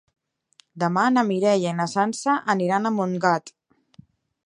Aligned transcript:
Demà 0.83 1.03
na 1.17 1.25
Mireia 1.27 1.73
i 1.75 1.77
na 1.81 1.87
Sança 1.93 2.41
aniran 2.57 2.87
a 2.93 2.97
Montgat. 2.99 3.57